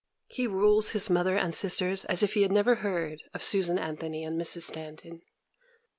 He 0.29 0.47
rules 0.47 0.89
his 0.97 1.11
mother 1.11 1.37
and 1.37 1.53
sisters 1.53 2.05
as 2.05 2.23
if 2.23 2.33
he 2.33 2.41
had 2.41 2.51
never 2.51 2.73
heard 2.81 3.21
of 3.35 3.43
Susan 3.43 3.77
Anthony 3.77 4.23
and 4.23 4.35
Mrs. 4.41 4.63
Stanton. 4.63 5.21